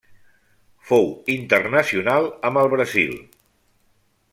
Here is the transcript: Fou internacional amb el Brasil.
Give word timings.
Fou 0.91 1.05
internacional 1.33 2.31
amb 2.51 2.61
el 2.63 2.73
Brasil. 2.73 3.15